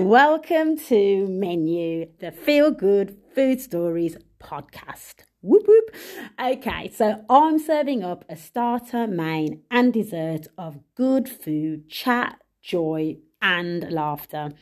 [0.00, 5.24] Welcome to Menu, the Feel Good Food Stories podcast.
[5.42, 5.94] Whoop whoop.
[6.42, 13.18] Okay, so I'm serving up a starter, main, and dessert of good food, chat, joy,
[13.42, 14.52] and laughter.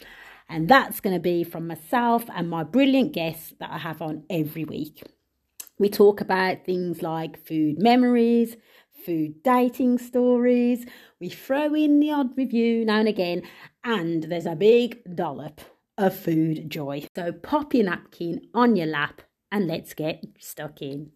[0.49, 4.25] And that's going to be from myself and my brilliant guests that I have on
[4.29, 5.05] every week.
[5.79, 8.57] We talk about things like food memories,
[9.05, 10.87] food dating stories.
[11.21, 13.43] We throw in the odd review now and again,
[13.85, 15.61] and there's a big dollop
[15.97, 17.07] of food joy.
[17.15, 21.11] So pop your napkin on your lap and let's get stuck in.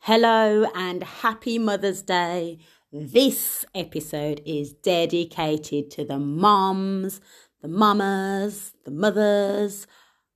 [0.00, 2.58] Hello and happy Mother's Day.
[2.92, 7.20] This episode is dedicated to the moms,
[7.60, 9.86] the mamas, the mothers.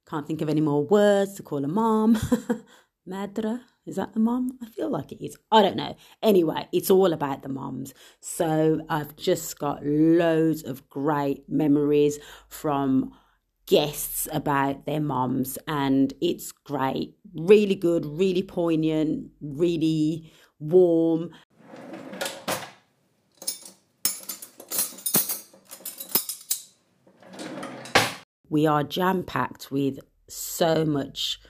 [0.09, 2.17] Can't think of any more words to call a mom.
[3.09, 4.59] Madra, is that the mom?
[4.63, 5.37] I feel like it is.
[5.51, 5.97] I don't know.
[6.23, 7.95] Anyway, it's all about the moms.
[8.21, 13.12] So I've just got loads of great memories from
[13.67, 17.17] guests about their moms, and it's great.
[17.34, 21.31] Really good, really poignant, really warm.
[28.49, 31.41] We are jam packed with so much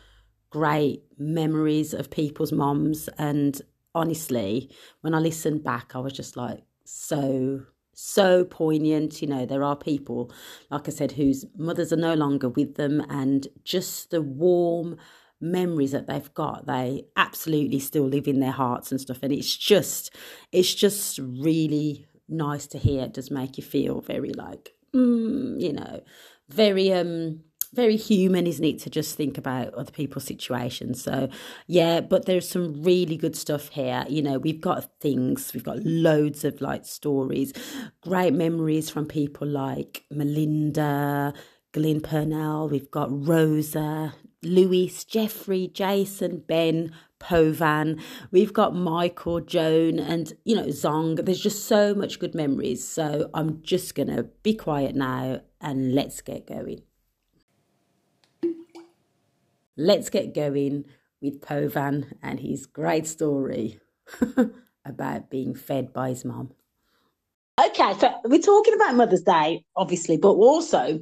[0.52, 3.08] great memories of people's moms.
[3.18, 3.60] And
[3.94, 7.62] honestly, when I listened back, I was just like so
[7.94, 9.22] so poignant.
[9.22, 10.30] You know, there are people,
[10.70, 14.98] like I said, whose mothers are no longer with them, and just the warm
[15.40, 19.18] memories that they've got, they absolutely still live in their hearts and stuff.
[19.22, 20.14] And it's just,
[20.52, 23.04] it's just really nice to hear.
[23.04, 26.02] It does make you feel very like, mm, you know,
[26.48, 27.40] very um
[27.74, 31.02] very human, isn't it, to just think about other people's situations.
[31.02, 31.28] So,
[31.66, 34.04] yeah, but there's some really good stuff here.
[34.08, 37.52] You know, we've got things, we've got loads of like stories,
[38.02, 41.32] great memories from people like Melinda,
[41.72, 48.00] Glynn Purnell, we've got Rosa, Louis, Jeffrey, Jason, Ben, Povan.
[48.30, 51.24] We've got Michael, Joan, and you know, Zong.
[51.24, 52.86] There's just so much good memories.
[52.86, 56.82] So I'm just gonna be quiet now and let's get going.
[59.76, 60.84] Let's get going
[61.20, 63.80] with Povan and his great story
[64.84, 66.52] about being fed by his mom.
[67.60, 70.98] Okay, so we're talking about Mother's Day, obviously, but also,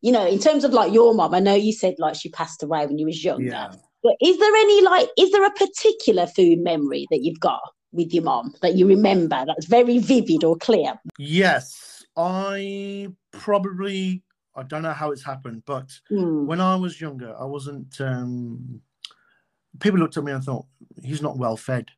[0.00, 2.62] you know, in terms of like your mom, I know you said like she passed
[2.62, 3.44] away when you was younger.
[3.44, 3.72] Yeah.
[4.02, 7.60] But is there any like, is there a particular food memory that you've got
[7.92, 10.94] with your mom that you remember that's very vivid or clear?
[11.18, 14.22] Yes, I probably
[14.60, 16.44] I don't know how it's happened, but mm.
[16.44, 17.98] when I was younger, I wasn't.
[17.98, 18.82] Um,
[19.78, 20.66] people looked at me and thought
[21.02, 21.88] he's not well fed,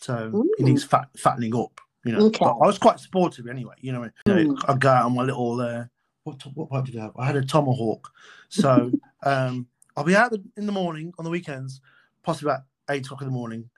[0.00, 0.44] so mm.
[0.56, 1.78] he needs fat, fattening up.
[2.04, 2.38] You know, okay.
[2.40, 3.74] but I was quite sportive anyway.
[3.80, 4.58] You know, mm.
[4.66, 5.60] I go out on my little.
[5.60, 5.84] Uh,
[6.24, 7.12] what what pipe did I have?
[7.18, 8.10] I had a tomahawk,
[8.48, 8.90] so
[9.24, 11.82] um, I'll be out in the morning on the weekends,
[12.22, 13.68] possibly about eight o'clock in the morning.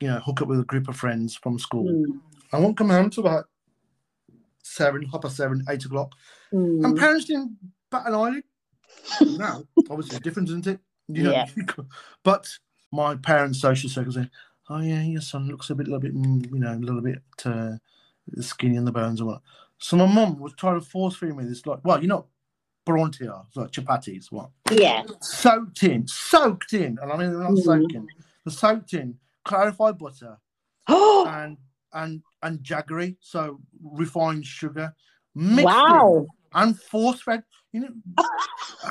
[0.00, 1.88] You know, hook up with a group of friends from school.
[1.88, 2.18] Hmm.
[2.52, 3.44] I won't come home until about
[4.64, 6.12] seven, half past seven, eight o'clock.
[6.52, 6.84] Mm.
[6.84, 7.56] And parents didn't
[7.90, 8.44] bat an eyelid.
[9.38, 10.80] now, obviously, different, isn't it?
[11.08, 11.46] You know, yeah.
[12.22, 12.48] but
[12.92, 14.28] my parents' social circle say,
[14.68, 17.22] "Oh yeah, your son looks a bit, little bit, mm, you know, a little bit
[17.44, 17.76] uh,
[18.40, 19.42] skinny in the bones or what."
[19.78, 22.26] So my mum was trying to force feed me this, like, well, you're not
[22.86, 24.50] brontia, like chapatis, what?
[24.70, 25.04] Yeah.
[25.20, 27.62] Soaked in, soaked in, and I mean they're not mm.
[27.62, 28.08] soaking.
[28.44, 30.38] The soaked in clarified butter,
[30.88, 31.56] and
[31.92, 34.94] and and jaggery, so refined sugar.
[35.34, 36.26] wow.
[36.54, 37.42] And force fed.
[37.72, 37.88] You know,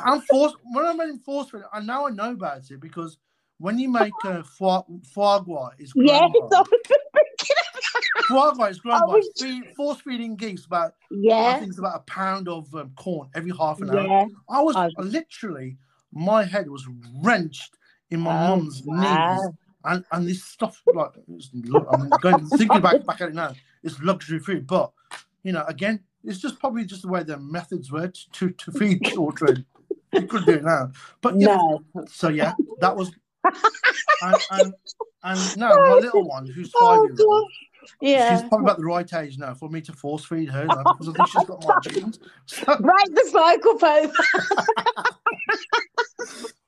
[0.05, 3.17] and force when I mean force fed, and now I know about it because
[3.59, 6.27] when you make a foie, foie gras, is yeah,
[8.27, 11.95] foie gras is grown by feed, force feeding geese about yeah, I think it's about
[11.95, 14.27] a pound of um, corn every half an hour.
[14.49, 15.77] I was I, literally
[16.13, 16.87] my head was
[17.23, 17.77] wrenched
[18.11, 19.35] in my oh, mum's wow.
[19.35, 19.49] knees
[19.85, 21.11] and and this stuff like
[21.91, 23.53] I'm going thinking back back at it now.
[23.83, 24.91] It's luxury food, but
[25.43, 29.03] you know, again, it's just probably just the way their methods were to to feed
[29.05, 29.65] children.
[30.13, 30.91] you couldn't do it now,
[31.21, 31.57] but yeah.
[31.57, 31.83] No.
[32.07, 33.11] So yeah, that was.
[34.23, 34.73] And, and,
[35.23, 37.51] and now my little one, who's oh, five years old,
[38.01, 38.39] yeah.
[38.39, 41.09] She's probably about the right age now for me to force feed her now, because
[41.09, 42.17] I think she's got my genes.
[42.17, 44.11] Break the cycle, Pope.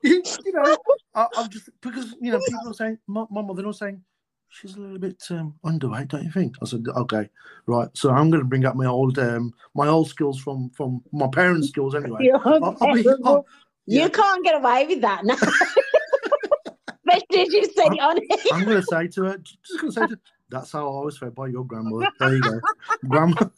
[0.03, 0.23] you
[0.53, 0.77] know,
[1.15, 4.01] I, am just because you know people are saying my, my mother was saying
[4.49, 6.55] she's a little bit um, underweight, don't you think?
[6.61, 7.29] I said, okay,
[7.67, 7.89] right.
[7.93, 11.27] So I'm going to bring up my old um, my old skills from from my
[11.27, 12.29] parents' skills anyway.
[12.43, 13.45] I'll, I'll be, I'll,
[13.85, 14.03] yeah.
[14.03, 15.35] You can't get away with that now.
[17.07, 18.53] Especially you say on it.
[18.53, 20.19] I'm going to say to her, just going to say to her,
[20.49, 22.07] that's how I was fed by your grandmother.
[22.19, 22.59] There you go,
[23.07, 23.49] grandma.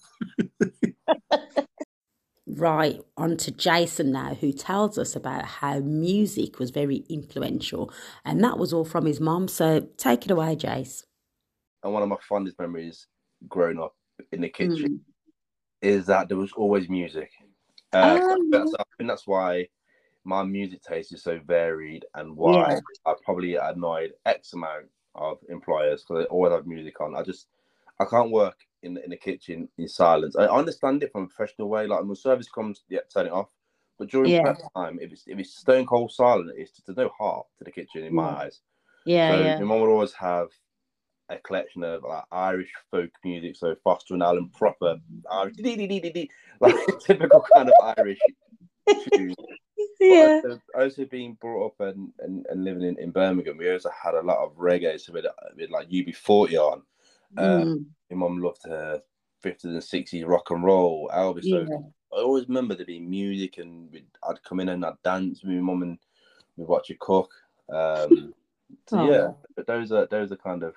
[2.55, 7.91] right on to Jason now, who tells us about how music was very influential,
[8.25, 9.47] and that was all from his mom.
[9.47, 11.03] So take it away, Jace.
[11.83, 13.07] And one of my fondest memories
[13.47, 13.95] growing up
[14.31, 14.99] in the kitchen mm.
[15.81, 17.31] is that there was always music.
[17.93, 19.67] Uh, um, that's, I think that's why
[20.23, 22.79] my music taste is so varied and why yeah.
[23.05, 27.15] I probably annoyed X amount of employers because they always have music on.
[27.15, 27.47] I just
[27.99, 30.35] I can't work in the, in the kitchen in silence.
[30.35, 31.87] I understand it from a professional way.
[31.87, 33.49] Like when service comes, yeah, turn it off.
[33.99, 34.41] But during yeah.
[34.41, 37.71] prep time, if it's if it's stone cold silent, it's there's no heart to the
[37.71, 38.61] kitchen in my eyes.
[39.05, 39.59] Yeah, so yeah.
[39.59, 40.47] My mum would always have
[41.29, 44.97] a collection of like Irish folk music, so Foster and Allen proper
[45.31, 45.55] Irish,
[46.59, 46.75] like
[47.05, 48.19] typical kind of Irish
[49.13, 49.35] tunes.
[49.99, 50.41] Yeah.
[50.43, 54.15] Also, also, being brought up and, and, and living in, in Birmingham, we also had
[54.15, 55.25] a lot of reggae, so with,
[55.55, 56.81] with like UB40 on.
[57.37, 57.85] Um, mm.
[58.09, 59.01] My mum loved her
[59.43, 61.41] 50s and 60s rock and roll, Elvis.
[61.43, 61.65] Yeah.
[61.65, 63.89] So I always remember there being music, and
[64.27, 65.97] I'd come in and I'd dance with my mum and
[66.57, 67.31] we'd watch her cook.
[67.69, 68.33] Um,
[68.87, 69.09] so oh.
[69.09, 70.75] yeah, but those are those are kind of.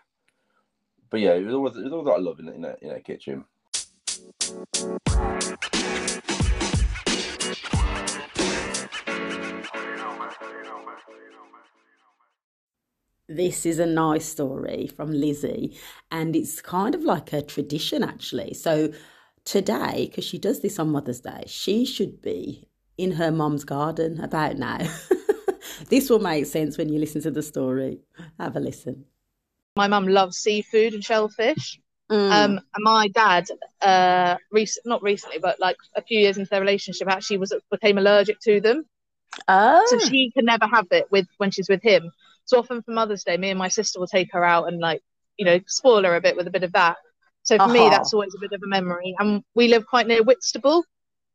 [1.10, 2.76] But yeah, it was always it was always a lot of love in in a,
[2.80, 3.44] in a kitchen.
[13.28, 15.76] This is a nice story from Lizzie,
[16.10, 18.54] and it's kind of like a tradition actually.
[18.54, 18.92] So
[19.44, 24.20] today, because she does this on Mother's Day, she should be in her mom's garden
[24.20, 24.78] about now.
[25.88, 28.00] this will make sense when you listen to the story.
[28.38, 29.04] Have a listen.
[29.76, 31.80] My mum loves seafood and shellfish.
[32.10, 32.30] Mm.
[32.30, 33.46] Um, and my dad,
[33.80, 37.98] uh, rec- not recently, but like a few years into their relationship, actually was became
[37.98, 38.84] allergic to them.
[39.48, 39.84] Oh.
[39.88, 42.12] So she can never have it with when she's with him.
[42.46, 45.00] So often for Mother's Day, me and my sister will take her out and like,
[45.36, 46.96] you know, spoil her a bit with a bit of that.
[47.42, 47.72] So for uh-huh.
[47.72, 49.14] me, that's always a bit of a memory.
[49.18, 50.84] And we live quite near Whitstable.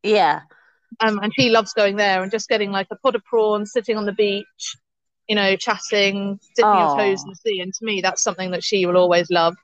[0.04, 0.42] Yeah.
[1.00, 3.98] Um, and she loves going there and just getting like a pot of prawns, sitting
[3.98, 4.76] on the beach,
[5.28, 7.60] you know, chatting, dipping your toes in the sea.
[7.62, 9.56] And to me, that's something that she will always love.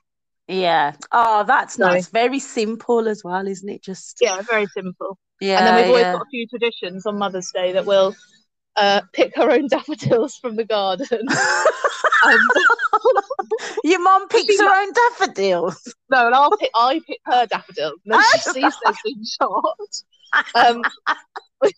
[0.46, 0.94] Yeah.
[1.10, 2.08] Oh, that's so, nice.
[2.08, 3.82] Very simple as well, isn't it?
[3.82, 5.18] Just yeah, very simple.
[5.40, 5.58] Yeah.
[5.58, 6.12] And then we've always yeah.
[6.12, 8.14] got a few traditions on Mother's Day that will
[8.76, 11.08] uh, pick her own daffodils from the garden.
[12.24, 12.38] um,
[13.84, 15.94] Your mom picks her own daffodils.
[16.10, 16.70] No, and I'll pick.
[16.74, 19.78] I pick her daffodils, and then she sees those in shot.
[20.54, 20.82] Um,
[21.62, 21.72] we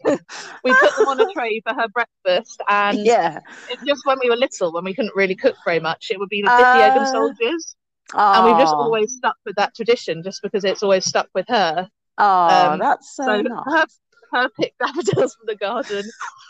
[0.75, 3.41] put them on a tray for her breakfast, and yeah,
[3.71, 6.29] it's just when we were little, when we couldn't really cook very much, it would
[6.29, 7.77] be the Dippy uh, Egg and soldiers,
[8.15, 11.89] and we've just always stuck with that tradition, just because it's always stuck with her.
[12.19, 13.65] Oh, um, that's so, so nice.
[13.67, 13.87] Her,
[14.33, 16.05] her pick daffodils from the garden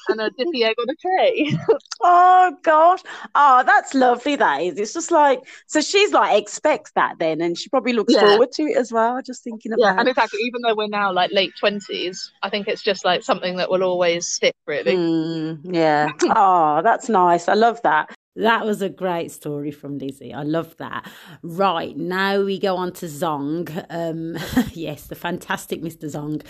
[0.09, 1.59] and a Dippy Egg on a tray.
[2.01, 3.01] oh gosh.
[3.35, 4.79] Oh, that's lovely, that is.
[4.79, 8.21] It's just like so she's like expects that then and she probably looks yeah.
[8.21, 11.13] forward to it as well, just thinking about Yeah, and exactly even though we're now
[11.13, 14.97] like late twenties, I think it's just like something that will always stick really.
[14.97, 16.11] Mm, yeah.
[16.37, 17.49] oh, that's nice.
[17.49, 18.15] I love that.
[18.39, 20.33] That was a great story from Lizzie.
[20.33, 21.11] I love that.
[21.43, 23.85] Right, now we go on to Zong.
[23.91, 24.39] Um,
[24.75, 26.05] yes, the fantastic Mr.
[26.05, 26.45] Zong.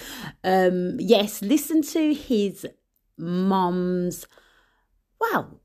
[0.44, 2.66] Um, yes, listen to his
[3.16, 4.26] mom's.
[5.18, 5.62] Well,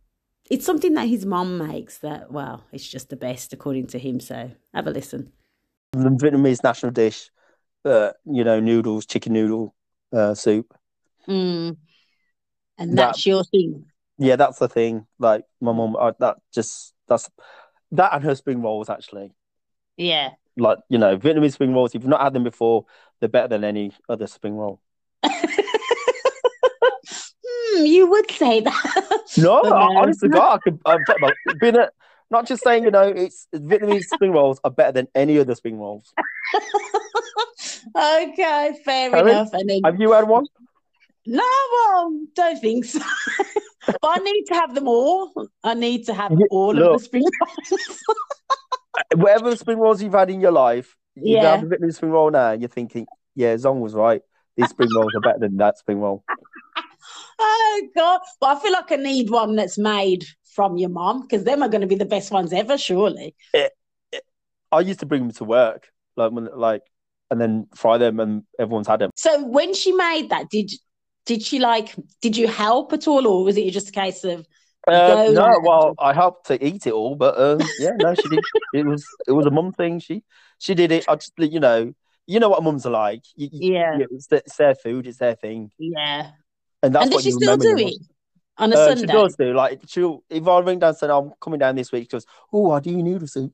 [0.50, 4.22] it's something that his mom makes that, well, it's just the best according to him.
[4.22, 5.34] So have a listen.
[5.92, 7.32] The Vietnamese national dish,
[7.84, 9.76] uh, you know, noodles, chicken noodle
[10.14, 10.74] uh, soup.
[11.28, 11.76] Mm.
[12.78, 15.06] And that's that, your thing yeah, that's the thing.
[15.20, 17.30] Like my mom, that just that's
[17.92, 19.32] that and her spring rolls actually.
[19.98, 20.32] Yeah.
[20.58, 21.96] Like you know, Vietnamese spring rolls.
[21.96, 22.86] If you've not had them before,
[23.20, 24.80] they're better than any other spring roll.
[27.34, 29.20] hmm, you would say that.
[29.38, 29.74] No, no.
[29.74, 30.80] honestly, God, I could.
[30.86, 31.90] I'm about, being a,
[32.30, 35.80] not just saying, you know, it's Vietnamese spring rolls are better than any other spring
[35.80, 36.14] rolls.
[37.96, 39.50] okay, fair enough.
[39.54, 40.46] And then, have you had one?
[41.26, 43.00] No, well, don't think so.
[43.86, 45.32] but I need to have them all.
[45.64, 48.00] I need to have all Look, of the spring rolls.
[49.16, 51.56] whatever spring rolls you've had in your life, you yeah.
[51.56, 54.22] have a bit of spring roll now, and you're thinking, yeah, Zong was right.
[54.58, 56.24] These spring rolls are better than that spring roll.
[57.40, 58.22] oh God!
[58.40, 61.70] But I feel like I need one that's made from your mom because them are
[61.70, 63.36] going to be the best ones ever, surely.
[63.54, 63.72] It,
[64.12, 64.24] it,
[64.72, 66.84] I used to bring them to work, like when, like,
[67.32, 69.12] and then fry them, and everyone's had them.
[69.16, 70.72] So when she made that, did
[71.26, 74.46] did she like did you help at all or was it just a case of
[74.88, 78.40] uh, no well i helped to eat it all but um, yeah no she did
[78.74, 80.24] it was it was a mum thing she
[80.60, 81.94] she did it i just you know
[82.28, 85.36] you know what mums are like you, yeah, yeah it's, it's, their food it's their
[85.36, 86.32] thing yeah
[86.82, 87.96] and that's and what she still do it
[88.58, 91.08] on a uh, sunday she does do like she'll if i ring down and say
[91.08, 93.54] i'm coming down this week she goes oh i do noodle soup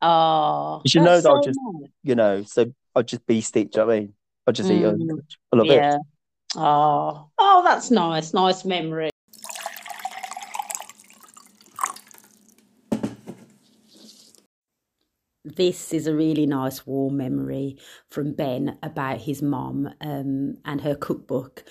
[0.00, 1.90] oh she knows so i'll just nice.
[2.02, 4.14] you know so i'll just be stitch i mean
[4.46, 4.78] I'll just mm.
[4.78, 4.84] eat.
[4.84, 5.20] Mm.
[5.52, 5.94] I love yeah.
[5.96, 6.00] it.
[6.58, 8.32] Oh, oh, that's nice.
[8.32, 9.10] Nice memory.
[15.44, 17.78] This is a really nice warm memory
[18.10, 21.64] from Ben about his mom um, and her cookbook.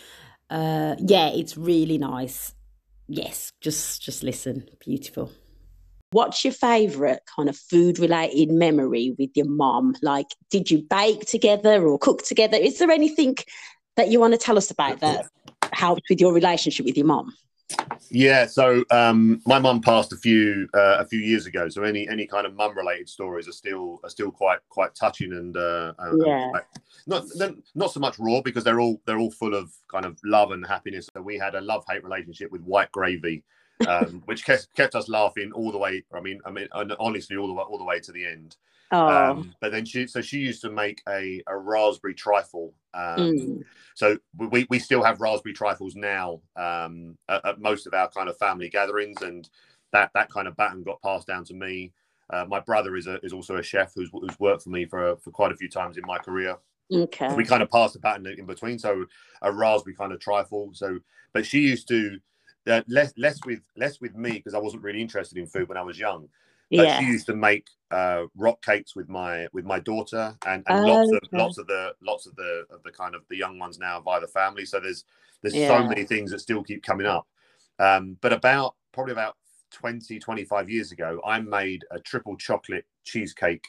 [0.52, 2.54] Uh, yeah, it's really nice.
[3.08, 4.70] Yes, just just listen.
[4.80, 5.32] Beautiful.
[6.12, 9.96] What's your favourite kind of food related memory with your mom?
[10.02, 12.58] Like, did you bake together or cook together?
[12.58, 13.36] Is there anything
[13.96, 15.28] that you want to tell us about that
[15.74, 17.34] helped with your relationship with your mom?
[18.12, 21.68] Yeah, so um, my mum passed a few uh, a few years ago.
[21.70, 25.34] So any any kind of mum related stories are still are still quite quite touching
[25.34, 26.52] and uh, yeah.
[26.54, 26.62] And
[27.08, 27.24] not
[27.74, 30.66] not so much raw because they're all they're all full of kind of love and
[30.66, 31.10] happiness.
[31.14, 33.44] So we had a love hate relationship with white gravy
[33.88, 36.04] um, which kept, kept us laughing all the way.
[36.14, 36.68] I mean, I mean,
[37.00, 38.56] honestly, all the way all the way to the end.
[38.92, 39.08] Oh.
[39.08, 42.74] Um, but then she, so she used to make a, a raspberry trifle.
[42.94, 43.64] Um, mm.
[43.96, 48.30] So we, we still have raspberry trifles now um, at, at, most of our kind
[48.30, 49.50] of family gatherings, and
[49.92, 51.94] that that kind of baton got passed down to me.
[52.30, 55.16] Uh, my brother is a, is also a chef who's, who's worked for me for
[55.18, 56.58] for quite a few times in my career.
[56.94, 57.34] Okay.
[57.34, 59.06] we kind of passed the pattern in between, so
[59.42, 60.70] a raspberry kind of trifle.
[60.74, 61.00] So,
[61.34, 62.20] but she used to
[62.68, 65.78] uh, less less with less with me because I wasn't really interested in food when
[65.78, 66.30] I was young.
[66.70, 67.00] Yeah.
[67.00, 70.94] she used to make uh, rock cakes with my with my daughter and, and oh,
[70.94, 71.38] lots of okay.
[71.38, 74.20] lots of the lots of the of the kind of the young ones now via
[74.20, 74.66] the family.
[74.66, 75.06] So there's
[75.42, 75.68] there's yeah.
[75.68, 77.28] so many things that still keep coming up.
[77.80, 79.36] Um, but about probably about
[79.72, 83.68] 20 25 years ago, I made a triple chocolate cheesecake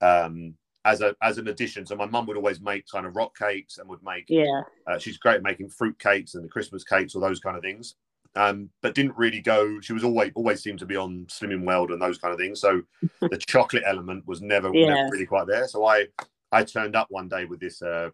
[0.00, 1.86] um, as a as an addition.
[1.86, 4.62] So my mum would always make kind of rock cakes and would make yeah.
[4.86, 7.62] Uh, she's great at making fruit cakes and the Christmas cakes, all those kind of
[7.62, 7.94] things
[8.34, 9.80] um, but didn't really go.
[9.80, 12.60] She was always always seemed to be on Slimming World and those kind of things.
[12.60, 12.82] So
[13.20, 14.94] the chocolate element was never, yeah.
[14.94, 15.68] never, really quite there.
[15.68, 16.06] So I
[16.50, 18.10] I turned up one day with this uh,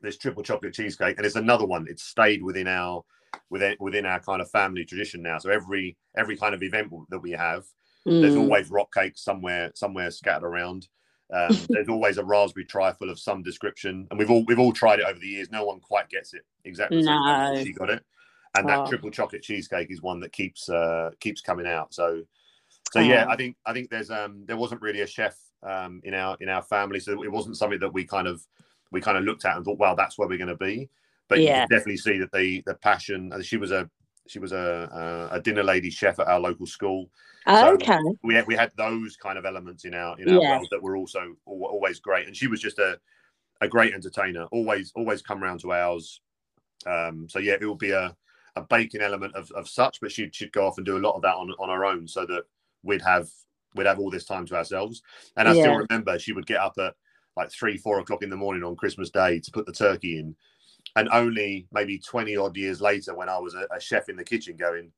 [0.00, 1.86] this triple chocolate cheesecake, and it's another one.
[1.88, 3.04] It's stayed within our
[3.50, 5.38] within within our kind of family tradition now.
[5.38, 7.64] So every every kind of event that we have,
[8.06, 8.22] mm.
[8.22, 10.88] there's always rock cakes somewhere somewhere scattered around.
[11.30, 15.00] Um, there's always a raspberry trifle of some description, and we've all we've all tried
[15.00, 15.50] it over the years.
[15.50, 17.02] No one quite gets it exactly.
[17.02, 17.62] No.
[17.62, 18.02] She got it
[18.54, 21.94] and that triple chocolate cheesecake is one that keeps uh, keeps coming out.
[21.94, 22.22] So,
[22.92, 26.14] so yeah, I think I think there's um there wasn't really a chef um in
[26.14, 28.46] our in our family, so it wasn't something that we kind of
[28.90, 30.88] we kind of looked at and thought, well, that's where we're going to be.
[31.28, 31.62] But yeah.
[31.62, 33.32] you can definitely see that the the passion.
[33.42, 33.88] She was a
[34.28, 37.08] she was a a, a dinner lady chef at our local school.
[37.48, 37.98] So okay.
[38.22, 40.56] We had, we had those kind of elements in our in our yeah.
[40.56, 42.98] world that were also always great, and she was just a
[43.62, 44.44] a great entertainer.
[44.52, 46.20] Always always come around to ours.
[46.86, 48.14] Um, so yeah, it will be a
[48.56, 51.14] a baking element of, of such, but she'd she'd go off and do a lot
[51.14, 52.44] of that on on her own, so that
[52.82, 53.28] we'd have
[53.74, 55.02] we'd have all this time to ourselves.
[55.36, 55.62] And I yeah.
[55.62, 56.94] still remember she would get up at
[57.36, 60.36] like three, four o'clock in the morning on Christmas Day to put the turkey in.
[60.96, 64.24] And only maybe 20 odd years later, when I was a, a chef in the
[64.24, 64.92] kitchen, going,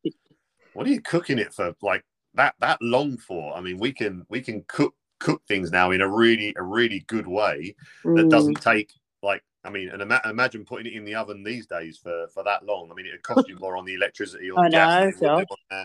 [0.73, 3.55] What are you cooking it for like that that long for?
[3.55, 7.05] I mean, we can we can cook cook things now in a really a really
[7.07, 8.63] good way that doesn't mm.
[8.63, 8.91] take
[9.23, 12.45] like I mean, and ima- imagine putting it in the oven these days for, for
[12.45, 12.91] that long.
[12.91, 15.85] I mean, it would cost you more on the electricity or the gas know,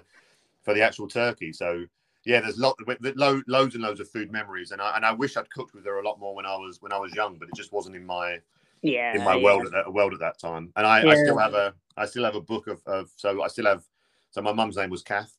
[0.62, 1.54] for the actual turkey.
[1.54, 1.86] So
[2.26, 2.78] yeah, there's lot,
[3.16, 5.86] lo- loads and loads of food memories, and I and I wish I'd cooked with
[5.86, 7.96] her a lot more when I was when I was young, but it just wasn't
[7.96, 8.40] in my
[8.82, 9.44] yeah in my yeah.
[9.44, 10.72] world at that world at that time.
[10.76, 11.12] And I, yeah.
[11.12, 13.84] I still have a I still have a book of, of so I still have
[14.32, 15.36] so my mum's name was Kath.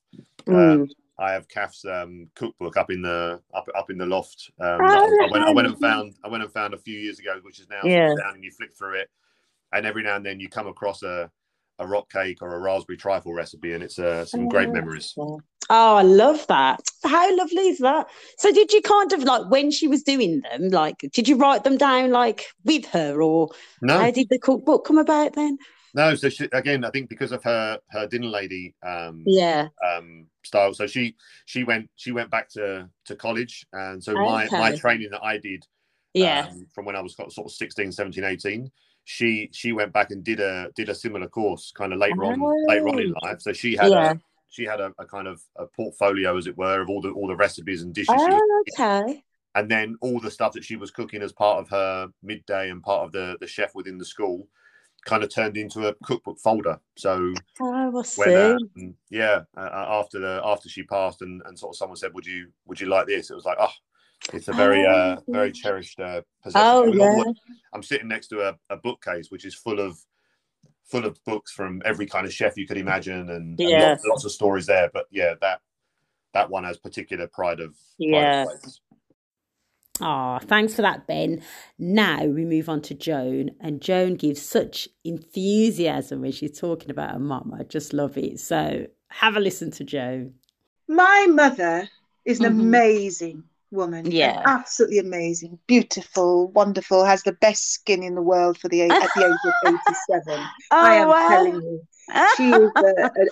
[0.46, 0.82] Mm.
[0.82, 0.88] Um,
[1.20, 4.50] I have Kath's um, cookbook up in the up up in the loft.
[4.58, 7.18] Um, oh, I, went, I went and found I went and found a few years
[7.18, 8.08] ago, which is now yeah.
[8.08, 9.10] down, and you flick through it,
[9.72, 11.30] and every now and then you come across a
[11.78, 15.14] a rock cake or a raspberry trifle recipe, and it's uh, some great oh, memories.
[15.18, 16.80] Oh, I love that.
[17.04, 18.08] How lovely is that?
[18.38, 21.64] So, did you kind of like when she was doing them, like, did you write
[21.64, 23.50] them down like with her, or
[23.82, 23.98] no?
[23.98, 25.58] How did the cookbook come about then?
[25.94, 30.26] No, so she, again, I think because of her her dinner lady um yeah um
[30.44, 30.74] style.
[30.74, 31.16] So she
[31.46, 34.48] she went she went back to to college, and so okay.
[34.50, 35.64] my my training that I did
[36.14, 38.70] yeah um, from when I was sort of 16, 17, 18,
[39.04, 42.40] she she went back and did a did a similar course kind of later on
[42.42, 42.64] oh.
[42.68, 43.40] later on in life.
[43.40, 44.12] So she had yeah.
[44.12, 44.16] a
[44.50, 47.28] she had a, a, kind of a portfolio, as it were, of all the all
[47.28, 48.14] the recipes and dishes.
[48.18, 49.22] Oh, okay.
[49.54, 52.82] And then all the stuff that she was cooking as part of her midday and
[52.82, 54.48] part of the the chef within the school
[55.04, 56.78] kind of turned into a cookbook folder.
[56.96, 61.74] So oh, when, um, yeah, uh, uh, after the after she passed and, and sort
[61.74, 63.72] of someone said, "Would you would you like this?" It was like, oh,
[64.32, 66.66] it's a very uh, oh, very cherished uh, possession.
[66.66, 67.32] Oh, yeah.
[67.72, 69.98] I'm sitting next to a, a, bookcase which is full of
[70.84, 73.68] full of books from every kind of chef you could imagine, and, yeah.
[73.68, 74.90] and lots, lots, of stories there.
[74.92, 75.60] But yeah, that
[76.34, 78.44] that one has particular pride of yeah.
[78.44, 78.74] Pride of
[80.00, 81.42] Ah, oh, thanks for that, Ben.
[81.78, 87.12] Now we move on to Joan, and Joan gives such enthusiasm when she's talking about
[87.12, 87.54] her mum.
[87.58, 88.40] I just love it.
[88.40, 90.34] So have a listen to Joan.
[90.88, 91.88] My mother
[92.24, 92.60] is an mm-hmm.
[92.60, 94.10] amazing woman.
[94.10, 97.04] Yeah, absolutely amazing, beautiful, wonderful.
[97.04, 100.44] Has the best skin in the world for the at the age of eighty-seven.
[100.70, 101.28] oh, I am wow.
[101.28, 101.82] telling you,
[102.36, 102.82] she is uh,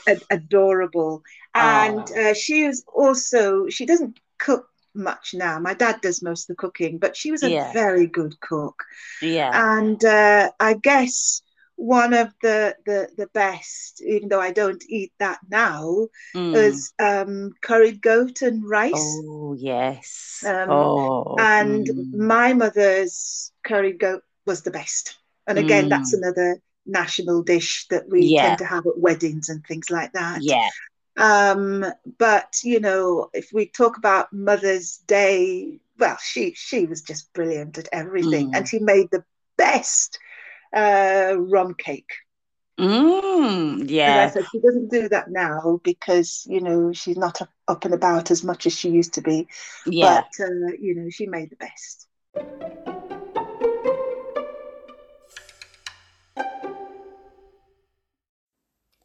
[0.09, 1.23] a, a, adorable,
[1.55, 2.31] and oh.
[2.31, 5.59] uh, she is also she doesn't cook much now.
[5.59, 7.73] My dad does most of the cooking, but she was a yeah.
[7.73, 8.83] very good cook.
[9.23, 11.43] Yeah, and uh, I guess
[11.77, 16.55] one of the, the the best, even though I don't eat that now, mm.
[16.55, 18.93] is um, curried goat and rice.
[18.97, 20.43] Oh yes.
[20.47, 22.15] Um, oh, and mm.
[22.15, 25.17] my mother's curried goat was the best.
[25.47, 25.91] And again, mm.
[25.91, 28.49] that's another national dish that we yeah.
[28.49, 30.43] tend to have at weddings and things like that.
[30.43, 30.69] Yeah.
[31.19, 31.85] Um,
[32.19, 37.77] but you know, if we talk about Mother's Day, well, she she was just brilliant
[37.77, 38.69] at everything, and mm.
[38.69, 39.25] she made the
[39.57, 40.19] best
[40.75, 42.13] uh, rum cake.
[42.79, 44.31] Mm, yeah.
[44.31, 48.45] said she doesn't do that now because you know she's not up and about as
[48.45, 49.49] much as she used to be.
[49.87, 50.23] Yeah.
[50.23, 52.07] But uh, you know she made the best.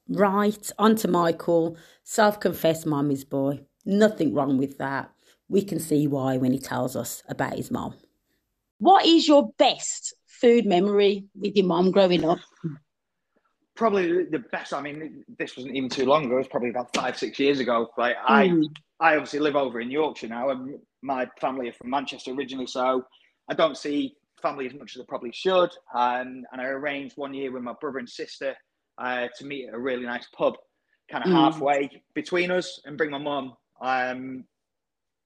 [0.09, 3.61] Right, on to Michael, self confessed mommy's boy.
[3.85, 5.11] Nothing wrong with that.
[5.47, 7.95] We can see why when he tells us about his mom.
[8.79, 12.39] What is your best food memory with your mom growing up?
[13.75, 14.73] Probably the best.
[14.73, 16.35] I mean, this wasn't even too long ago.
[16.35, 17.89] It was probably about five, six years ago.
[17.97, 18.65] Like I, mm.
[18.99, 23.03] I obviously live over in Yorkshire now, and my family are from Manchester originally, so
[23.49, 25.71] I don't see family as much as I probably should.
[25.95, 28.55] Um, and I arranged one year with my brother and sister
[28.97, 30.55] uh, to meet at a really nice pub,
[31.11, 31.35] kind of mm.
[31.35, 33.53] halfway between us, and bring my mum.
[33.81, 34.45] Um,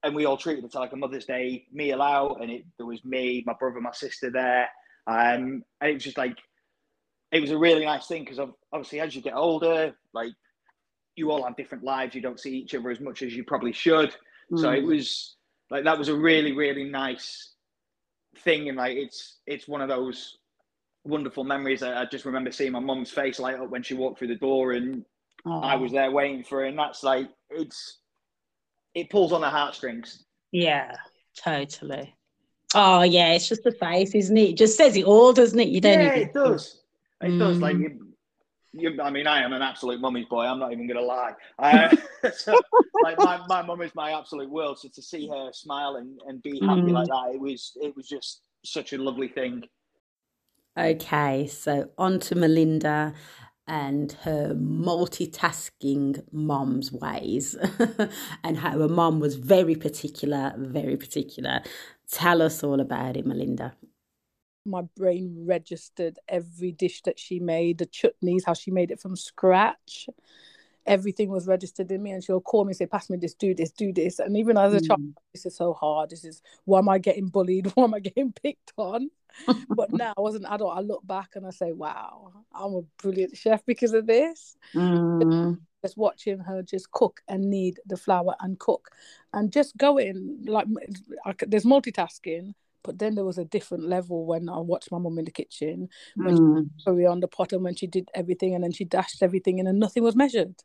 [0.04, 3.04] and we all treated it like a Mother's Day meal out, and it, there was
[3.04, 4.70] me, my brother, my sister there.
[5.08, 6.38] Um, and it was just like,
[7.32, 8.39] it was a really nice thing because
[8.72, 10.32] obviously as you get older, like
[11.15, 12.15] you all have different lives.
[12.15, 14.15] You don't see each other as much as you probably should.
[14.52, 14.60] Mm.
[14.60, 14.88] So it mm.
[14.88, 15.36] was
[15.70, 17.54] like that was a really really nice
[18.39, 20.38] thing, and like it's it's one of those
[21.08, 21.84] wonderful memories.
[21.84, 24.36] I, I just remember seeing my mum's face light up when she walked through the
[24.36, 25.04] door, and
[25.46, 25.62] oh.
[25.62, 26.65] I was there waiting for her.
[26.65, 28.00] And that's like it's
[28.93, 30.24] it pulls on the heartstrings.
[30.52, 30.96] Yeah,
[31.36, 32.15] totally.
[32.76, 34.50] Oh yeah, it's just the face, isn't it?
[34.50, 35.70] It just says it all, doesn't it?
[35.70, 36.00] You don't.
[36.00, 36.30] Yeah, even...
[36.30, 36.82] it does.
[37.22, 37.39] It mm.
[37.39, 37.60] does.
[37.60, 37.82] Like mm.
[37.82, 38.08] you,
[38.74, 40.46] you, I mean, I am an absolute mummy's boy.
[40.46, 41.34] I'm not even going to lie.
[41.58, 41.96] Uh,
[42.36, 42.60] so,
[43.04, 44.80] like my, my mum is my absolute world.
[44.80, 46.91] So to see her smile and, and be happy mm.
[46.91, 49.63] like that, it was it was just such a lovely thing.
[50.78, 53.13] Okay, so on to Melinda
[53.68, 57.56] and her multitasking mom's ways
[58.44, 61.62] and how her mom was very particular, very particular.
[62.12, 63.76] Tell us all about it, Melinda.
[64.66, 69.16] My brain registered every dish that she made, the chutneys, how she made it from
[69.16, 70.08] scratch.
[70.86, 73.54] Everything was registered in me, and she'll call me and say, Pass me this, do
[73.54, 74.20] this, do this.
[74.20, 74.88] And even as a mm.
[74.88, 76.12] child, this is so hard.
[76.12, 77.68] This is why am I getting bullied?
[77.76, 79.10] Why am I getting picked on?
[79.70, 83.38] But now, as an adult, I look back and I say, Wow, I'm a brilliant
[83.38, 84.58] chef because of this.
[84.74, 88.90] Mm just watching her just cook and knead the flour and cook
[89.34, 90.66] and just going like
[91.48, 95.26] there's multitasking but then there was a different level when I watched my mum in
[95.26, 96.70] the kitchen when mm.
[96.80, 99.68] she on the pot and when she did everything and then she dashed everything in
[99.68, 100.56] and nothing was measured.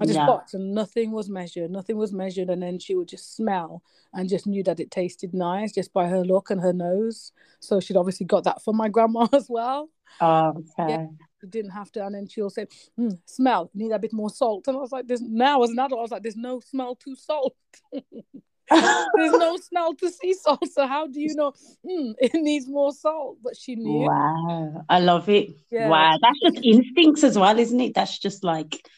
[0.00, 0.28] I just yeah.
[0.28, 3.82] watched and nothing was measured, nothing was measured, and then she would just smell
[4.14, 7.32] and just knew that it tasted nice just by her look and her nose.
[7.60, 9.88] So she'd obviously got that from my grandma as well.
[10.20, 10.92] Oh, okay.
[10.92, 11.06] Yeah,
[11.48, 12.04] didn't have to.
[12.04, 12.66] And then she'll say,
[12.98, 14.68] mm, smell, need a bit more salt.
[14.68, 16.94] And I was like, this now as an adult, I was like, there's no smell
[16.96, 17.56] to salt.
[17.92, 20.66] there's no smell to sea salt.
[20.72, 21.52] So how do you know
[21.84, 23.38] mm, it needs more salt?
[23.42, 24.06] But she knew.
[24.06, 24.84] Wow.
[24.88, 25.50] I love it.
[25.70, 25.88] Yeah.
[25.88, 26.16] Wow.
[26.20, 27.94] That's just instincts as well, isn't it?
[27.94, 28.88] That's just like,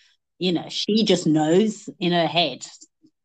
[0.40, 2.66] you know, she just knows in her head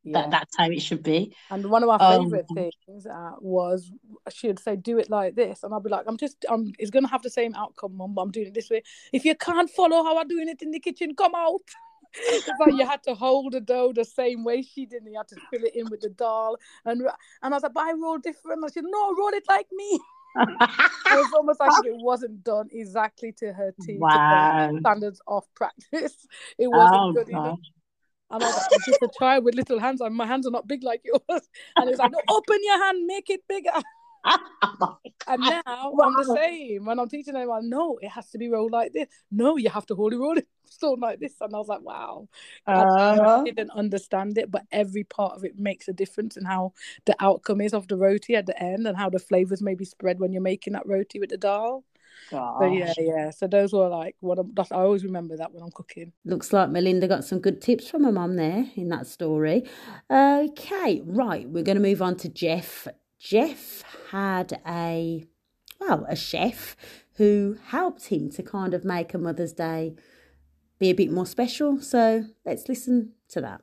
[0.04, 0.21] yeah.
[0.21, 1.34] that that's how it should be.
[1.49, 2.45] And one of my um, favorite
[2.86, 3.89] things uh, was
[4.32, 7.08] she'd say, "Do it like this," and I'd be like, "I'm just, I'm, it's gonna
[7.08, 8.84] have the same outcome, mum, but I'm doing it this way.
[9.13, 11.62] If you can't follow how I'm doing it in the kitchen, come out."
[12.17, 15.17] it's like you had to hold the dough the same way she did, and you
[15.17, 16.58] had to fill it in with the dal.
[16.84, 19.43] And and I was like, "But I roll different." And she said, "No, roll it
[19.47, 19.99] like me."
[20.38, 24.71] it was almost like it wasn't done exactly to her team wow.
[24.80, 26.28] standards of practice.
[26.58, 27.60] It wasn't oh, good enough.
[28.32, 30.67] And I was like, just a child with little hands, and my hands are not
[30.67, 31.50] big like yours.
[31.76, 33.71] And it's like, no, open your hand, make it bigger.
[34.25, 36.05] And now, wow.
[36.05, 36.85] I'm the same.
[36.85, 39.07] When I'm teaching them, I'm like, no, it has to be rolled like this.
[39.31, 41.35] No, you have to holy roll it stone like this.
[41.41, 42.27] And I was like, wow.
[42.67, 42.85] Uh,
[43.21, 46.73] I didn't understand it, but every part of it makes a difference in how
[47.05, 50.19] the outcome is of the roti at the end and how the flavors maybe spread
[50.19, 51.83] when you're making that roti with the dal.
[52.59, 53.29] So yeah, yeah.
[53.29, 56.11] So those were like what I'm, I always remember that when I'm cooking.
[56.23, 59.63] Looks like Melinda got some good tips from her mum there in that story.
[60.09, 61.47] Okay, right.
[61.47, 62.88] We're going to move on to Jeff.
[63.19, 65.25] Jeff had a
[65.80, 66.75] well, a chef
[67.17, 69.95] who helped him to kind of make a Mother's Day
[70.80, 71.80] be a bit more special.
[71.82, 73.62] So let's listen to that.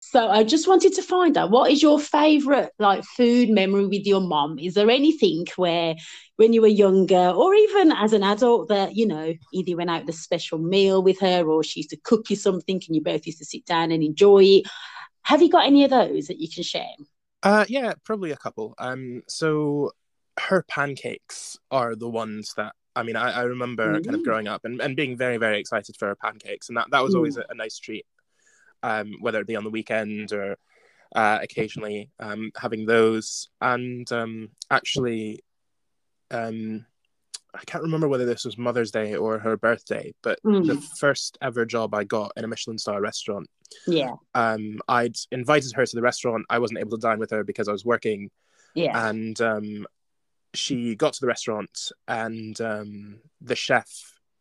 [0.00, 4.06] So I just wanted to find out what is your favorite like food memory with
[4.06, 4.58] your mom?
[4.58, 5.96] Is there anything where
[6.36, 10.08] when you were younger or even as an adult that, you know, either went out
[10.08, 13.26] a special meal with her or she used to cook you something and you both
[13.26, 14.66] used to sit down and enjoy it?
[15.22, 16.86] Have you got any of those that you can share?
[17.42, 18.74] Uh yeah, probably a couple.
[18.78, 19.92] Um so
[20.38, 24.04] her pancakes are the ones that I mean, I, I remember mm-hmm.
[24.04, 26.88] kind of growing up and, and being very, very excited for her pancakes, and that,
[26.90, 27.42] that was always mm.
[27.42, 28.04] a, a, nice treat,
[28.82, 30.56] um, whether it be on the weekend or
[31.14, 33.50] uh, occasionally um, having those.
[33.60, 35.44] And um, actually,
[36.32, 36.86] um,
[37.54, 40.66] I can't remember whether this was Mother's Day or her birthday, but mm.
[40.66, 43.48] the first ever job I got in a Michelin star restaurant.
[43.86, 44.12] Yeah.
[44.34, 46.46] Um, I'd invited her to the restaurant.
[46.50, 48.30] I wasn't able to dine with her because I was working.
[48.74, 49.08] Yeah.
[49.08, 49.86] And um,
[50.54, 53.88] she got to the restaurant and um, the chef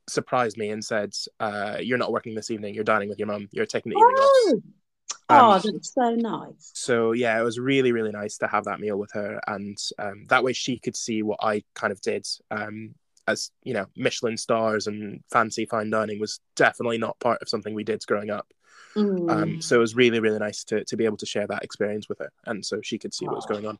[0.10, 2.74] surprised me and said, uh, "You're not working this evening.
[2.74, 3.48] You're dining with your mum.
[3.52, 4.54] You're taking the evening oh.
[4.56, 4.64] off."
[5.30, 6.72] Um, oh, that's so nice.
[6.74, 10.26] So yeah, it was really really nice to have that meal with her, and um,
[10.30, 12.26] that way she could see what I kind of did.
[12.50, 12.96] Um,
[13.28, 17.74] as you know, Michelin stars and fancy fine dining was definitely not part of something
[17.74, 18.48] we did growing up.
[18.96, 19.30] Mm.
[19.30, 22.08] Um, so it was really really nice to to be able to share that experience
[22.08, 23.30] with her, and so she could see oh.
[23.30, 23.78] what was going on.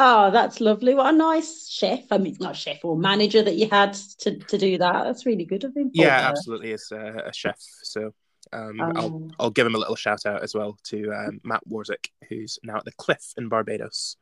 [0.00, 0.94] Oh, that's lovely.
[0.94, 2.04] What a nice chef.
[2.12, 5.04] I mean, not chef or manager that you had to, to do that.
[5.04, 5.90] That's really good of him.
[5.92, 6.70] Yeah, absolutely.
[6.70, 7.58] It's a, a chef.
[7.82, 8.14] So
[8.52, 11.62] um, um, I'll, I'll give him a little shout out as well to um, Matt
[11.68, 14.16] Worswick, who's now at the Cliff in Barbados.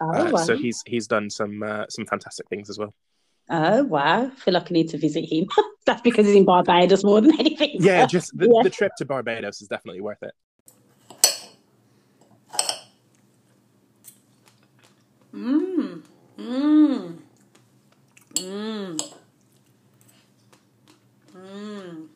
[0.00, 0.38] Oh, uh, wow.
[0.38, 2.94] So he's he's done some uh, some fantastic things as well.
[3.48, 4.26] Oh wow!
[4.26, 5.46] I feel like I need to visit him.
[5.86, 7.76] That's because he's in Barbados more than anything.
[7.80, 8.62] Yeah, just the, yeah.
[8.62, 10.34] the trip to Barbados is definitely worth it.
[15.34, 16.02] Mmm.
[16.38, 17.18] Mmm.
[18.34, 19.14] Mmm.
[21.34, 22.09] Mmm.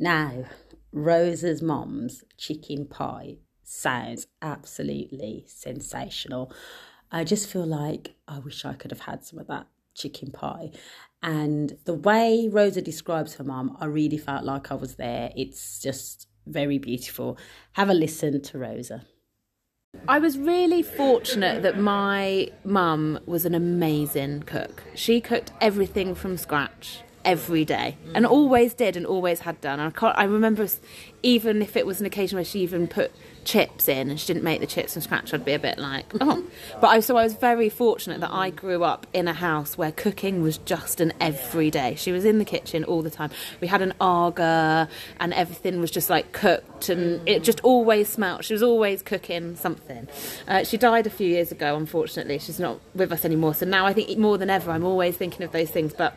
[0.00, 0.44] Now,
[0.92, 6.52] Rosa's mom's chicken pie sounds absolutely sensational.
[7.10, 10.70] I just feel like I wish I could have had some of that chicken pie.
[11.22, 15.32] And the way Rosa describes her mom, I really felt like I was there.
[15.36, 17.38] It's just very beautiful.
[17.72, 19.04] Have a listen to Rosa.
[20.08, 24.84] I was really fortunate that my mum was an amazing cook.
[24.94, 29.80] She cooked everything from scratch every day and always did and always had done.
[29.80, 30.66] I, I remember
[31.22, 33.10] even if it was an occasion where she even put
[33.44, 36.06] chips in and she didn't make the chips from scratch, I'd be a bit like,
[36.20, 36.44] oh.
[36.80, 39.90] But I, so I was very fortunate that I grew up in a house where
[39.90, 41.96] cooking was just an everyday.
[41.96, 43.30] She was in the kitchen all the time.
[43.60, 48.44] We had an Aga and everything was just like cooked and it just always smelled.
[48.44, 50.06] She was always cooking something.
[50.46, 52.38] Uh, she died a few years ago, unfortunately.
[52.38, 53.54] She's not with us anymore.
[53.54, 55.92] So now I think more than ever, I'm always thinking of those things.
[55.92, 56.16] But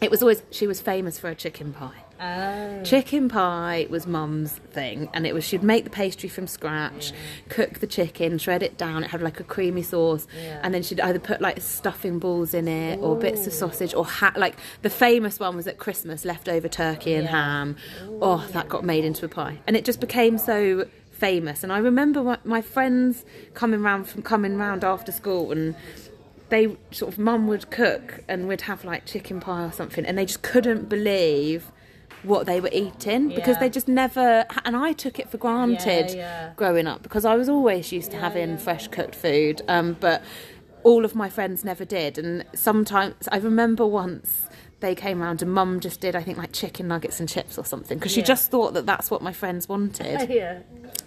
[0.00, 2.04] it was always, she was famous for a chicken pie.
[2.20, 2.82] Oh.
[2.82, 7.16] Chicken pie was mum's thing, and it was she'd make the pastry from scratch, yeah.
[7.48, 9.04] cook the chicken, shred it down.
[9.04, 10.60] It had like a creamy sauce, yeah.
[10.62, 13.02] and then she'd either put like stuffing balls in it, Ooh.
[13.02, 17.14] or bits of sausage, or ha- like the famous one was at Christmas, leftover turkey
[17.14, 17.30] and yeah.
[17.30, 17.76] ham.
[18.04, 18.18] Ooh.
[18.20, 21.62] Oh, that got made into a pie, and it just became so famous.
[21.62, 25.74] And I remember my friends coming round from coming round after school and
[26.48, 30.16] they sort of mum would cook and we'd have like chicken pie or something and
[30.16, 31.70] they just couldn't believe
[32.22, 36.16] what they were eating because they just never and I took it for granted yeah,
[36.16, 36.52] yeah.
[36.56, 40.22] growing up because I was always used to having fresh cooked food um, but
[40.82, 44.47] all of my friends never did and sometimes I remember once
[44.80, 47.64] they came around and mum just did I think like chicken nuggets and chips or
[47.64, 50.28] something because she just thought that that's what my friends wanted.
[50.38, 50.60] Yeah.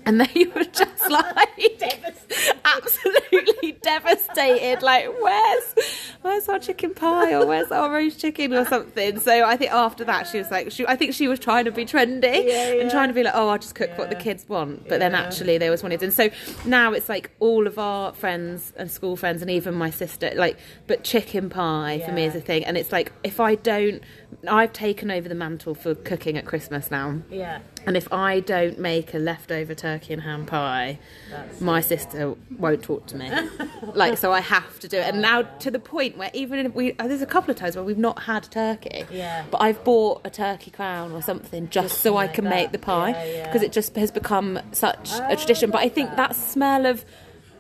[0.06, 1.50] And they were just like
[2.66, 5.76] absolutely devastated like where's
[6.22, 9.20] where's our chicken pie or where's our roast chicken or something?
[9.20, 11.72] So i think after that she was like she, i think she was trying to
[11.72, 12.82] be trendy yeah, yeah.
[12.82, 14.88] and trying to be like oh i'll just cook what the kids want.
[14.90, 16.30] But then actually they always wanted and so
[16.66, 20.58] now it's like all of our friends and school friends and even my sister like
[20.88, 22.66] but chicken pie for me is a thing.
[22.66, 24.02] And it's like if i don't
[24.48, 27.20] I've taken over the mantle for cooking at Christmas now.
[27.30, 27.60] Yeah.
[27.86, 32.84] And if I don't make a leftover turkey and ham pie, That's my sister won't
[32.84, 33.32] talk to me.
[33.94, 35.08] like, so I have to do it.
[35.08, 37.76] And now to the point where even if we uh, there's a couple of times
[37.76, 39.06] where we've not had turkey.
[39.12, 39.46] Yeah.
[39.50, 42.50] But I've bought a turkey crown or something just, just so I can that.
[42.50, 43.12] make the pie
[43.46, 45.72] because yeah, it just has become such oh, a tradition.
[45.72, 46.18] But I think that.
[46.30, 47.06] that smell of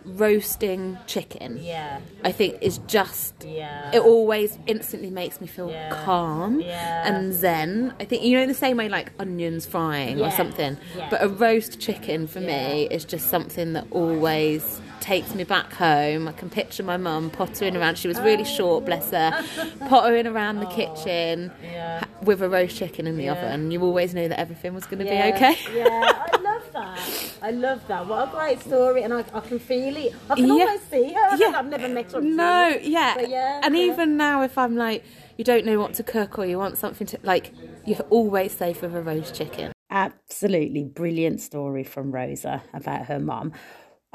[0.05, 6.03] roasting chicken yeah i think is just yeah it always instantly makes me feel yeah.
[6.03, 7.07] calm yeah.
[7.07, 10.27] and zen i think you know the same way like onions frying yeah.
[10.27, 10.77] or something
[11.09, 16.27] but a roast chicken for me is just something that always takes me back home.
[16.27, 17.97] I can picture my mum pottering around.
[17.97, 18.55] She was really oh.
[18.55, 19.43] short, bless her,
[19.89, 22.03] pottering around the kitchen yeah.
[22.21, 23.33] with a roast chicken in the yeah.
[23.33, 23.71] oven.
[23.71, 25.31] You always knew that everything was going to yeah.
[25.31, 25.57] be okay.
[25.75, 27.33] yeah, I love that.
[27.41, 28.07] I love that.
[28.07, 30.15] What a great story, and I, I can feel it.
[30.29, 31.37] I can almost see her.
[31.37, 31.53] Yeah.
[31.55, 32.21] I've never met her.
[32.21, 33.19] No, yeah.
[33.21, 33.61] yeah.
[33.63, 35.03] And even now, if I'm like,
[35.37, 37.53] you don't know what to cook or you want something to like,
[37.85, 39.71] you're always safe with a roast chicken.
[39.89, 43.53] Absolutely brilliant story from Rosa about her mom.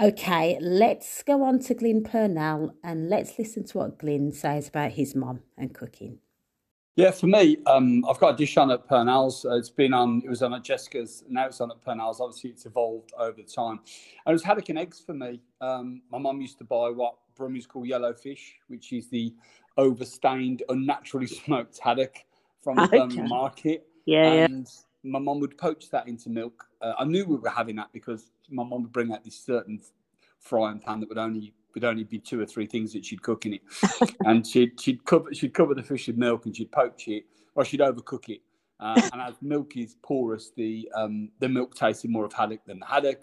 [0.01, 4.93] Okay, let's go on to Glynn Purnell and let's listen to what Glynn says about
[4.93, 6.19] his mom and cooking.
[6.97, 9.45] Yeah, for me, um, I've got a dish on at Purnell's.
[9.45, 12.23] Uh, it's been on, it was on at Jessica's, now it's on at Purnell's.
[12.23, 13.81] Obviously, it's evolved over time.
[14.25, 15.43] And it was haddock and eggs for me.
[15.61, 19.35] Um, my mum used to buy what Brummies call yellow fish, which is the
[19.77, 22.25] overstained, unnaturally smoked haddock
[22.63, 23.23] from the okay.
[23.23, 23.87] Market.
[24.07, 25.11] Yeah, and yeah.
[25.13, 26.67] my mum would poach that into milk.
[26.81, 29.83] Uh, I knew we were having that because my mum would bring out this certain
[30.39, 33.45] frying pan that would only would only be two or three things that she'd cook
[33.47, 33.62] in it,
[34.25, 37.65] and she'd she'd cover she'd cover the fish in milk and she'd poach it or
[37.65, 38.41] she'd overcook it.
[38.79, 42.79] Uh, and as milk is porous, the um, the milk tasted more of haddock than
[42.79, 43.19] the haddock.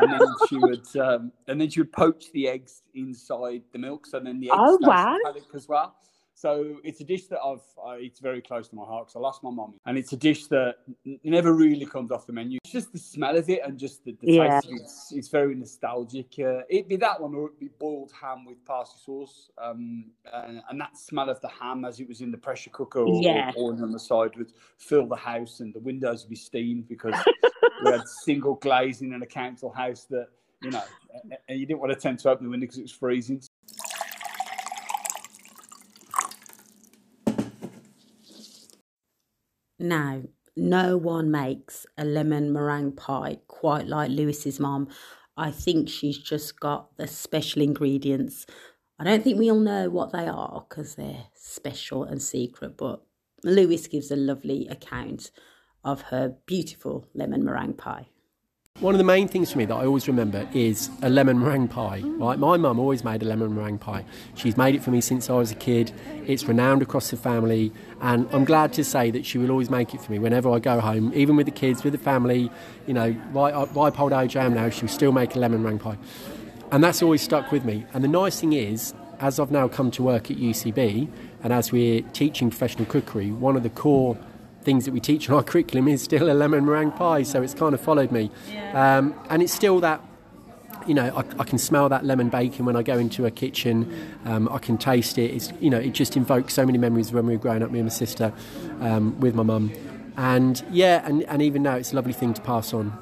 [0.00, 4.06] and then she would um, and then she would poach the eggs inside the milk,
[4.06, 5.16] so then the eggs oh, wow.
[5.24, 5.96] haddock as well.
[6.36, 9.20] So it's a dish that I've, uh, it's very close to my heart because I
[9.20, 9.74] lost my mum.
[9.86, 12.58] And it's a dish that n- never really comes off the menu.
[12.64, 14.60] It's just the smell of it and just the, the yeah.
[14.60, 16.34] taste it's, it's, very nostalgic.
[16.40, 19.50] Uh, it'd be that one or it'd be boiled ham with parsley sauce.
[19.58, 23.00] Um, and, and, that smell of the ham as it was in the pressure cooker
[23.00, 23.52] or, yeah.
[23.56, 27.14] or on the side would fill the house and the windows would be steamed because
[27.84, 30.28] we had single glazing in a council house that,
[30.62, 30.82] you know,
[31.48, 33.40] and you didn't want to attempt to open the window because it was freezing.
[39.78, 40.22] Now,
[40.56, 44.88] no one makes a lemon meringue pie quite like Lewis's mom.
[45.36, 48.46] I think she's just got the special ingredients.
[48.98, 53.02] I don't think we all know what they are because they're special and secret, but
[53.42, 55.32] Lewis gives a lovely account
[55.82, 58.06] of her beautiful lemon meringue pie.
[58.80, 61.68] One of the main things for me that I always remember is a lemon meringue
[61.68, 62.02] pie.
[62.04, 64.04] Right, my mum always made a lemon meringue pie.
[64.34, 65.92] She's made it for me since I was a kid.
[66.26, 69.94] It's renowned across the family, and I'm glad to say that she will always make
[69.94, 72.50] it for me whenever I go home, even with the kids, with the family.
[72.88, 75.78] You know, right, ripe old age I am now, she'll still make a lemon meringue
[75.78, 75.96] pie,
[76.72, 77.86] and that's always stuck with me.
[77.94, 81.08] And the nice thing is, as I've now come to work at UCB,
[81.44, 84.18] and as we're teaching professional cookery, one of the core
[84.64, 87.54] things that we teach in our curriculum is still a lemon meringue pie, so it's
[87.54, 88.30] kind of followed me.
[88.50, 88.98] Yeah.
[88.98, 90.00] Um, and it's still that,
[90.86, 93.92] you know, I, I, can smell that lemon bacon when I go into a kitchen.
[94.24, 95.30] Um, I can taste it.
[95.30, 97.78] It's, you know, it just invokes so many memories when we were growing up, me
[97.78, 98.32] and my sister,
[98.80, 99.72] um, with my mum.
[100.16, 102.98] And yeah, and, and even now it's a lovely thing to pass on.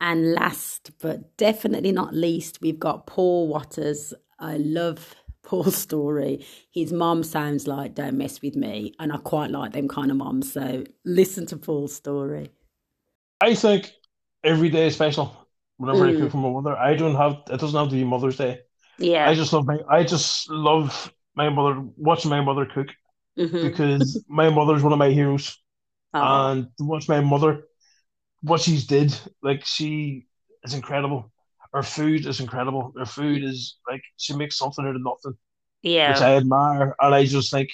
[0.00, 4.12] And last but definitely not least, we've got Paul Waters.
[4.38, 6.44] I love Paul's story.
[6.72, 10.16] His mom sounds like "Don't mess with me," and I quite like them kind of
[10.16, 10.52] moms.
[10.52, 12.50] So listen to Paul's story.
[13.40, 13.92] I think
[14.42, 15.36] every day is special.
[15.76, 16.16] Whenever mm.
[16.16, 18.60] I cook for my mother, I don't have it doesn't have to be Mother's Day.
[18.98, 22.88] Yeah, I just love my I just love my mother watching my mother cook
[23.38, 23.68] mm-hmm.
[23.68, 25.58] because my mother's one of my heroes,
[26.14, 26.50] oh.
[26.50, 27.64] and watch my mother
[28.40, 30.26] what she's did like she
[30.62, 31.32] is incredible
[31.74, 32.92] her food is incredible.
[32.96, 35.36] Her food is like she makes something out of nothing.
[35.82, 36.12] Yeah.
[36.12, 36.94] Which I admire.
[37.00, 37.70] And I just think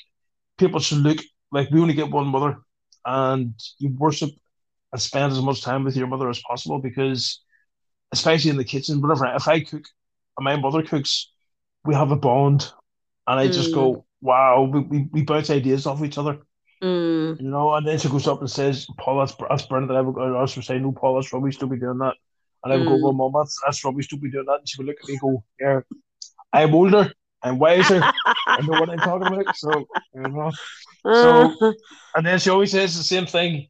[0.57, 1.19] people should look
[1.53, 2.59] like we only get one mother
[3.05, 4.31] and you worship
[4.93, 7.41] and spend as much time with your mother as possible because
[8.13, 9.85] especially in the kitchen, whenever if I cook
[10.39, 11.31] and my mother cooks,
[11.85, 12.73] we have a bond.
[13.27, 14.05] And I just go, mm.
[14.23, 16.39] wow, we, we, we bounce ideas off each other.
[16.83, 17.41] Mm.
[17.41, 19.91] You know, and then she goes up and says, Paul, that's, that's brilliant.
[19.91, 21.59] And I would go, I was saying, no, Paul, that's rubbish.
[21.59, 22.15] Don't be doing that.
[22.63, 23.01] And I would mm.
[23.01, 24.09] go, mom, that's, that's rubbish.
[24.09, 24.59] Don't be doing that.
[24.59, 25.81] And she would look at me and go, yeah,
[26.53, 27.11] I'm older.
[27.43, 28.03] I'm wiser.
[28.03, 29.57] I know what I'm talking about.
[29.57, 30.51] So, you know.
[31.05, 31.73] So, uh.
[32.15, 33.69] and then she always says the same thing.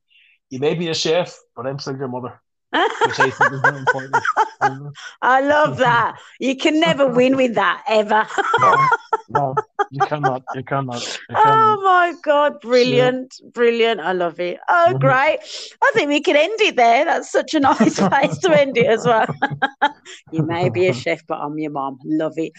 [0.48, 2.40] You may be a chef, but I'm still your mother.
[2.72, 4.16] Which I think is very important.
[5.22, 6.18] I love that.
[6.38, 8.26] You can never win with that ever.
[8.60, 8.88] no,
[9.28, 9.54] no,
[9.90, 10.42] you cannot.
[10.54, 11.02] You cannot.
[11.02, 11.78] You oh cannot.
[11.78, 13.50] Oh my god, brilliant, yeah.
[13.52, 14.00] brilliant.
[14.00, 14.58] I love it.
[14.68, 14.98] Oh, mm-hmm.
[14.98, 15.38] great.
[15.82, 17.04] I think we can end it there.
[17.04, 19.26] That's such a nice place to end it as well.
[20.30, 21.98] you may be a chef, but I'm your mom.
[22.04, 22.52] Love it.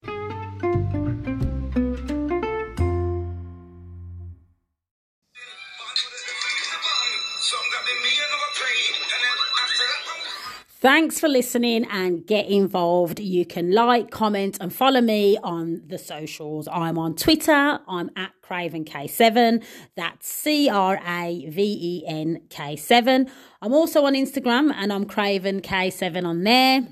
[10.82, 13.20] Thanks for listening and get involved.
[13.20, 16.67] You can like, comment, and follow me on the socials.
[16.67, 17.78] I'm on Twitter.
[17.88, 19.63] I'm at Craven K7.
[19.96, 23.30] That's C R A V E N K7.
[23.62, 26.88] I'm also on Instagram and I'm Craven K7 on there.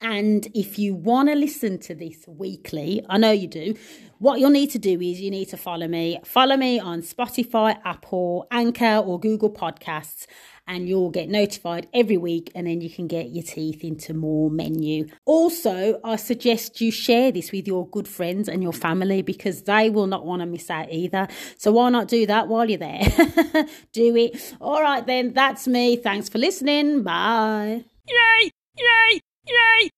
[0.00, 3.74] And if you want to listen to this weekly, I know you do,
[4.18, 6.20] what you'll need to do is you need to follow me.
[6.24, 10.26] Follow me on Spotify, Apple, Anchor, or Google Podcasts
[10.68, 14.50] and you'll get notified every week and then you can get your teeth into more
[14.50, 15.08] menu.
[15.24, 19.88] Also, I suggest you share this with your good friends and your family because they
[19.90, 21.26] will not want to miss out either.
[21.56, 23.00] So why not do that while you're there?
[23.92, 24.54] do it.
[24.60, 25.96] All right then, that's me.
[25.96, 27.02] Thanks for listening.
[27.02, 27.84] Bye.
[28.06, 28.50] Yay!
[28.76, 29.20] Yay!
[29.48, 29.97] Yay!